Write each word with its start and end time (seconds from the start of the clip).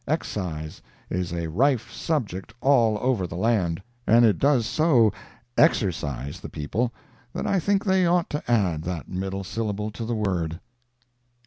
Excise 0.07 0.81
is 1.11 1.31
a 1.31 1.45
rife 1.47 1.91
subject 1.91 2.55
all 2.59 2.97
over 3.01 3.27
the 3.27 3.35
land, 3.35 3.83
and 4.07 4.25
it 4.25 4.39
does 4.39 4.65
so 4.65 5.13
exercise 5.59 6.39
the 6.39 6.49
people 6.49 6.91
that 7.33 7.45
I 7.45 7.59
think 7.59 7.85
they 7.85 8.07
ought 8.07 8.27
to 8.31 8.43
add 8.51 8.81
that 8.85 9.09
middle 9.09 9.43
syllable 9.43 9.91
to 9.91 10.03
the 10.03 10.15
word. 10.15 10.59